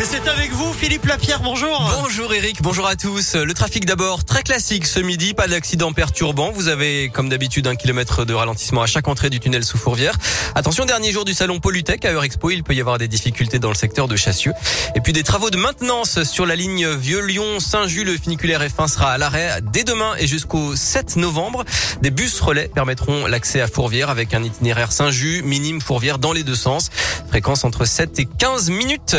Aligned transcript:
Et 0.00 0.04
c'est 0.04 0.28
avec 0.28 0.52
vous, 0.52 0.72
Philippe 0.72 1.06
Lapierre, 1.06 1.40
bonjour. 1.42 1.90
Bonjour 2.00 2.32
Eric, 2.32 2.62
bonjour 2.62 2.86
à 2.86 2.94
tous. 2.94 3.34
Le 3.34 3.52
trafic 3.52 3.84
d'abord, 3.84 4.24
très 4.24 4.44
classique 4.44 4.86
ce 4.86 5.00
midi, 5.00 5.34
pas 5.34 5.48
d'accident 5.48 5.92
perturbant. 5.92 6.52
Vous 6.52 6.68
avez, 6.68 7.08
comme 7.08 7.28
d'habitude, 7.28 7.66
un 7.66 7.74
kilomètre 7.74 8.24
de 8.24 8.32
ralentissement 8.32 8.82
à 8.82 8.86
chaque 8.86 9.08
entrée 9.08 9.28
du 9.28 9.40
tunnel 9.40 9.64
sous 9.64 9.76
Fourvière. 9.76 10.16
Attention, 10.54 10.84
dernier 10.84 11.10
jour 11.10 11.24
du 11.24 11.34
salon 11.34 11.58
Polytech 11.58 12.04
à 12.04 12.12
Eurexpo, 12.12 12.50
il 12.50 12.62
peut 12.62 12.74
y 12.74 12.80
avoir 12.80 12.98
des 12.98 13.08
difficultés 13.08 13.58
dans 13.58 13.70
le 13.70 13.74
secteur 13.74 14.06
de 14.06 14.14
Chassieux. 14.14 14.52
Et 14.94 15.00
puis 15.00 15.12
des 15.12 15.24
travaux 15.24 15.50
de 15.50 15.56
maintenance 15.56 16.22
sur 16.22 16.46
la 16.46 16.54
ligne 16.54 16.88
Vieux-Lyon-Saint-Just. 16.88 18.06
Le 18.06 18.16
funiculaire 18.16 18.62
F1 18.62 18.86
sera 18.86 19.10
à 19.10 19.18
l'arrêt 19.18 19.58
dès 19.72 19.82
demain 19.82 20.14
et 20.20 20.28
jusqu'au 20.28 20.76
7 20.76 21.16
novembre. 21.16 21.64
Des 22.02 22.12
bus 22.12 22.40
relais 22.40 22.70
permettront 22.72 23.26
l'accès 23.26 23.60
à 23.60 23.66
Fourvière 23.66 24.10
avec 24.10 24.32
un 24.32 24.44
itinéraire 24.44 24.92
Saint-Just, 24.92 25.44
minime 25.44 25.80
Fourvière 25.80 26.18
dans 26.18 26.32
les 26.32 26.44
deux 26.44 26.54
sens. 26.54 26.90
Fréquence 27.26 27.64
entre 27.64 27.84
7 27.84 28.20
et 28.20 28.28
15 28.38 28.70
minutes. 28.70 29.16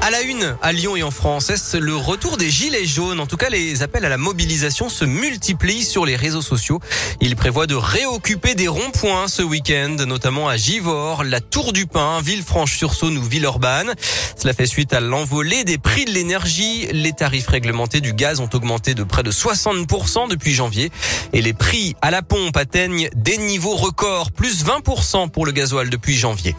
À 0.00 0.10
la 0.10 0.22
une, 0.22 0.56
à 0.62 0.72
Lyon 0.72 0.94
et 0.94 1.02
en 1.02 1.10
France, 1.10 1.50
est-ce 1.50 1.76
le 1.76 1.96
retour 1.96 2.36
des 2.36 2.50
gilets 2.50 2.86
jaunes? 2.86 3.18
En 3.18 3.26
tout 3.26 3.36
cas, 3.36 3.50
les 3.50 3.82
appels 3.82 4.04
à 4.04 4.08
la 4.08 4.16
mobilisation 4.16 4.88
se 4.88 5.04
multiplient 5.04 5.82
sur 5.82 6.06
les 6.06 6.14
réseaux 6.14 6.40
sociaux. 6.40 6.78
Ils 7.20 7.34
prévoient 7.34 7.66
de 7.66 7.74
réoccuper 7.74 8.54
des 8.54 8.68
ronds-points 8.68 9.26
ce 9.26 9.42
week-end, 9.42 9.96
notamment 10.06 10.48
à 10.48 10.56
Givors, 10.56 11.24
la 11.24 11.40
Tour 11.40 11.72
du 11.72 11.86
Pin, 11.86 12.20
Villefranche-sur-Saône 12.22 13.18
ou 13.18 13.22
Villeurbanne. 13.22 13.92
Cela 14.36 14.54
fait 14.54 14.66
suite 14.66 14.92
à 14.92 15.00
l'envolée 15.00 15.64
des 15.64 15.78
prix 15.78 16.04
de 16.04 16.12
l'énergie. 16.12 16.86
Les 16.92 17.12
tarifs 17.12 17.48
réglementés 17.48 18.00
du 18.00 18.12
gaz 18.12 18.38
ont 18.38 18.50
augmenté 18.54 18.94
de 18.94 19.02
près 19.02 19.24
de 19.24 19.32
60% 19.32 20.28
depuis 20.28 20.54
janvier 20.54 20.90
et 21.32 21.42
les 21.42 21.52
prix 21.52 21.96
à 22.02 22.12
la 22.12 22.22
pompe 22.22 22.56
atteignent 22.56 23.10
des 23.16 23.36
niveaux 23.36 23.76
records, 23.76 24.30
plus 24.30 24.64
20% 24.64 25.28
pour 25.30 25.44
le 25.44 25.50
gasoil 25.50 25.90
depuis 25.90 26.14
janvier. 26.16 26.54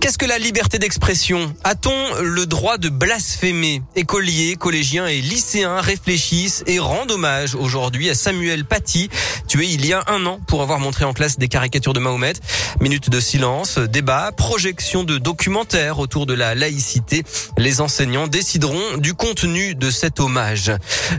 Qu'est-ce 0.00 0.16
que 0.16 0.26
la 0.26 0.38
liberté 0.38 0.78
d'expression 0.78 1.52
A-t-on 1.64 2.22
le 2.22 2.46
droit 2.46 2.78
de 2.78 2.88
blasphémer? 2.88 3.82
Écoliers, 3.96 4.54
collégiens 4.54 5.08
et 5.08 5.20
lycéens 5.20 5.80
réfléchissent 5.80 6.62
et 6.68 6.78
rendent 6.78 7.10
hommage 7.10 7.56
aujourd'hui 7.56 8.08
à 8.08 8.14
Samuel 8.14 8.64
Paty, 8.64 9.10
tué 9.48 9.66
il 9.66 9.84
y 9.84 9.92
a 9.92 10.04
un 10.06 10.24
an 10.26 10.38
pour 10.46 10.62
avoir 10.62 10.78
montré 10.78 11.04
en 11.04 11.12
classe 11.12 11.36
des 11.36 11.48
caricatures 11.48 11.94
de 11.94 11.98
Mahomet. 11.98 12.34
Minute 12.80 13.10
de 13.10 13.18
silence, 13.18 13.78
débat, 13.78 14.30
projection 14.30 15.02
de 15.02 15.18
documentaires 15.18 15.98
autour 15.98 16.26
de 16.26 16.34
la 16.34 16.54
laïcité. 16.54 17.24
Les 17.56 17.80
enseignants 17.80 18.28
décideront 18.28 18.98
du 18.98 19.14
contenu 19.14 19.74
de 19.74 19.90
cet 19.90 20.20
hommage. 20.20 20.70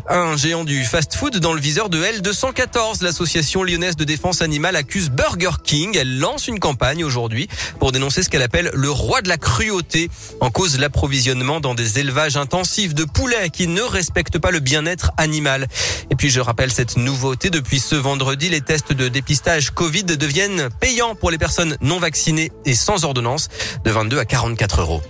Un 0.08 0.38
géant 0.38 0.64
du 0.64 0.86
fast-food 0.86 1.38
dans 1.40 1.54
le 1.54 1.60
viseur 1.60 1.90
de 1.90 2.02
L214. 2.02 3.04
L'association 3.04 3.64
lyonnaise 3.64 3.98
de 3.98 4.06
défense 4.06 4.42
animale 4.42 4.78
accuse 4.78 5.10
Burger 5.10 5.58
King. 5.64 5.98
Elle 5.98 6.20
lance 6.20 6.48
une 6.48 6.60
campagne 6.60 7.04
aujourd'hui 7.04 7.50
pour 7.80 7.92
dénoncer 7.92 8.24
ce 8.24 8.30
qu'elle 8.30 8.42
appelle 8.42 8.69
le 8.74 8.90
roi 8.90 9.22
de 9.22 9.30
la 9.30 9.38
cruauté. 9.38 10.10
En 10.40 10.50
cause 10.50 10.80
l'approvisionnement 10.80 11.60
dans 11.60 11.76
des 11.76 12.00
élevages 12.00 12.38
intensifs 12.38 12.94
de 12.94 13.04
poulets 13.04 13.50
qui 13.50 13.68
ne 13.68 13.82
respectent 13.82 14.40
pas 14.40 14.52
le 14.52 14.60
bien-être 14.60 15.12
animal. 15.18 15.68
Et 16.12 16.16
puis 16.16 16.30
je 16.30 16.40
rappelle 16.40 16.72
cette 16.72 16.98
nouveauté, 16.98 17.50
depuis 17.50 17.80
ce 17.80 17.96
vendredi, 17.96 18.50
les 18.50 18.62
tests 18.62 18.94
de 18.94 19.08
dépistage 19.08 19.72
Covid 19.72 20.04
deviennent 20.04 20.70
payants 20.80 21.16
pour 21.16 21.32
les 21.32 21.38
personnes 21.38 21.78
non 21.82 22.00
vaccinées 22.00 22.52
et 22.66 22.76
sans 22.76 23.06
ordonnance 23.06 23.50
de 23.84 23.92
22 23.92 24.20
à 24.20 24.26
44 24.26 24.82
euros. 24.82 25.02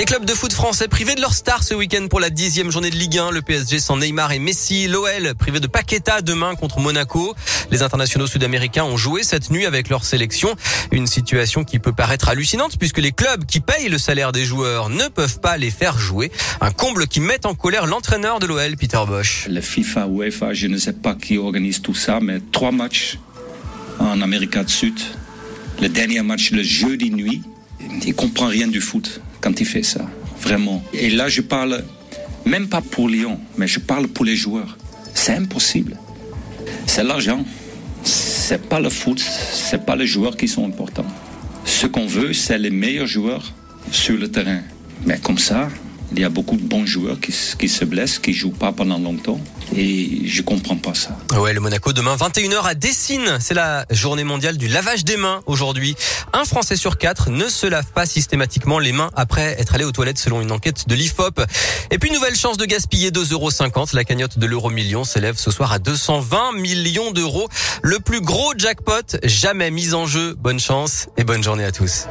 Les 0.00 0.06
clubs 0.06 0.24
de 0.24 0.32
foot 0.32 0.54
français 0.54 0.88
privés 0.88 1.14
de 1.14 1.20
leur 1.20 1.34
star 1.34 1.62
ce 1.62 1.74
week-end 1.74 2.06
pour 2.08 2.20
la 2.20 2.30
dixième 2.30 2.70
journée 2.70 2.88
de 2.88 2.96
Ligue 2.96 3.18
1. 3.18 3.32
Le 3.32 3.42
PSG 3.42 3.78
sans 3.80 3.98
Neymar 3.98 4.32
et 4.32 4.38
Messi. 4.38 4.88
L'OL 4.88 5.34
privé 5.38 5.60
de 5.60 5.66
Paqueta 5.66 6.22
demain 6.22 6.54
contre 6.54 6.80
Monaco. 6.80 7.34
Les 7.70 7.82
internationaux 7.82 8.26
sud-américains 8.26 8.84
ont 8.84 8.96
joué 8.96 9.22
cette 9.22 9.50
nuit 9.50 9.66
avec 9.66 9.90
leur 9.90 10.06
sélection. 10.06 10.56
Une 10.90 11.06
situation 11.06 11.64
qui 11.64 11.78
peut 11.78 11.92
paraître 11.92 12.30
hallucinante 12.30 12.78
puisque 12.78 12.96
les 12.96 13.12
clubs 13.12 13.44
qui 13.44 13.60
payent 13.60 13.90
le 13.90 13.98
salaire 13.98 14.32
des 14.32 14.46
joueurs 14.46 14.88
ne 14.88 15.06
peuvent 15.08 15.38
pas 15.38 15.58
les 15.58 15.70
faire 15.70 15.98
jouer. 15.98 16.32
Un 16.62 16.70
comble 16.70 17.06
qui 17.06 17.20
met 17.20 17.44
en 17.44 17.54
colère 17.54 17.86
l'entraîneur 17.86 18.38
de 18.38 18.46
l'OL, 18.46 18.78
Peter 18.78 19.02
Bosch. 19.06 19.48
Le 19.50 19.60
FIFA, 19.60 20.06
UEFA, 20.06 20.54
je 20.54 20.68
ne 20.68 20.78
sais 20.78 20.94
pas 20.94 21.14
qui 21.14 21.36
organise 21.36 21.82
tout 21.82 21.94
ça, 21.94 22.20
mais 22.22 22.40
trois 22.52 22.72
matchs 22.72 23.18
en 23.98 24.22
Amérique 24.22 24.58
du 24.58 24.72
Sud. 24.72 24.98
Le 25.82 25.90
dernier 25.90 26.22
match 26.22 26.52
le 26.52 26.62
jeudi 26.62 27.10
nuit. 27.10 27.42
Il 28.06 28.14
comprend 28.14 28.46
rien 28.46 28.66
du 28.66 28.80
foot 28.80 29.20
quand 29.40 29.60
il 29.60 29.66
fait 29.66 29.82
ça, 29.82 30.06
vraiment. 30.40 30.82
Et 30.92 31.10
là, 31.10 31.28
je 31.28 31.40
parle 31.40 31.84
même 32.44 32.68
pas 32.68 32.80
pour 32.80 33.08
Lyon, 33.08 33.38
mais 33.56 33.66
je 33.66 33.80
parle 33.80 34.08
pour 34.08 34.24
les 34.24 34.36
joueurs. 34.36 34.76
C'est 35.14 35.34
impossible. 35.34 35.96
C'est 36.86 37.04
l'argent. 37.04 37.44
C'est 38.02 38.62
pas 38.68 38.80
le 38.80 38.90
foot, 38.90 39.20
c'est 39.20 39.84
pas 39.84 39.94
les 39.94 40.06
joueurs 40.06 40.36
qui 40.36 40.48
sont 40.48 40.64
importants. 40.64 41.06
Ce 41.64 41.86
qu'on 41.86 42.06
veut, 42.06 42.32
c'est 42.32 42.58
les 42.58 42.70
meilleurs 42.70 43.06
joueurs 43.06 43.52
sur 43.92 44.16
le 44.16 44.28
terrain. 44.28 44.62
Mais 45.04 45.18
comme 45.18 45.38
ça, 45.38 45.68
il 46.12 46.20
y 46.20 46.24
a 46.24 46.28
beaucoup 46.28 46.56
de 46.56 46.62
bons 46.62 46.86
joueurs 46.86 47.18
qui, 47.20 47.32
se 47.32 47.84
blessent, 47.84 48.18
qui 48.18 48.32
jouent 48.32 48.50
pas 48.50 48.72
pendant 48.72 48.98
longtemps. 48.98 49.40
Et 49.76 50.22
je 50.26 50.42
comprends 50.42 50.76
pas 50.76 50.94
ça. 50.94 51.16
Ouais, 51.38 51.52
le 51.52 51.60
Monaco 51.60 51.92
demain 51.92 52.16
21h 52.16 52.62
à 52.64 52.74
Dessine. 52.74 53.38
C'est 53.40 53.54
la 53.54 53.86
journée 53.90 54.24
mondiale 54.24 54.56
du 54.56 54.66
lavage 54.66 55.04
des 55.04 55.16
mains 55.16 55.42
aujourd'hui. 55.46 55.94
Un 56.32 56.44
Français 56.44 56.76
sur 56.76 56.98
quatre 56.98 57.30
ne 57.30 57.48
se 57.48 57.66
lave 57.66 57.86
pas 57.94 58.06
systématiquement 58.06 58.80
les 58.80 58.92
mains 58.92 59.10
après 59.14 59.56
être 59.60 59.74
allé 59.74 59.84
aux 59.84 59.92
toilettes 59.92 60.18
selon 60.18 60.40
une 60.40 60.50
enquête 60.50 60.88
de 60.88 60.94
l'IFOP. 60.94 61.40
Et 61.92 61.98
puis 61.98 62.10
nouvelle 62.10 62.34
chance 62.34 62.56
de 62.56 62.64
gaspiller 62.64 63.10
2,50 63.10 63.32
euros. 63.32 63.50
La 63.92 64.04
cagnotte 64.04 64.38
de 64.38 64.46
l'euro 64.46 64.70
million 64.70 65.04
s'élève 65.04 65.36
ce 65.36 65.50
soir 65.50 65.72
à 65.72 65.78
220 65.78 66.52
millions 66.54 67.12
d'euros. 67.12 67.48
Le 67.82 68.00
plus 68.00 68.20
gros 68.20 68.52
jackpot 68.56 69.16
jamais 69.22 69.70
mis 69.70 69.94
en 69.94 70.06
jeu. 70.06 70.34
Bonne 70.38 70.60
chance 70.60 71.06
et 71.16 71.24
bonne 71.24 71.42
journée 71.42 71.64
à 71.64 71.72
tous. 71.72 72.06